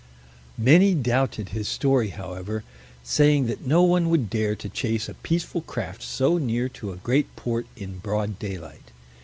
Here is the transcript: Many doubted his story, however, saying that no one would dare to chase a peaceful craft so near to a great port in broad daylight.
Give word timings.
Many 0.57 0.95
doubted 0.95 1.49
his 1.49 1.67
story, 1.67 2.07
however, 2.09 2.63
saying 3.03 3.45
that 3.45 3.67
no 3.67 3.83
one 3.83 4.09
would 4.09 4.31
dare 4.31 4.55
to 4.55 4.67
chase 4.67 5.07
a 5.07 5.13
peaceful 5.13 5.61
craft 5.61 6.01
so 6.01 6.39
near 6.39 6.67
to 6.69 6.91
a 6.91 6.95
great 6.97 7.35
port 7.35 7.67
in 7.75 7.99
broad 7.99 8.39
daylight. 8.39 8.89